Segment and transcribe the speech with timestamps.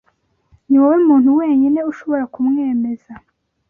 [0.67, 3.13] Niwowe muntu wenyine ushobora kumwemeza.